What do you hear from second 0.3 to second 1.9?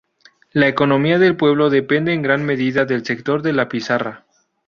La economía del pueblo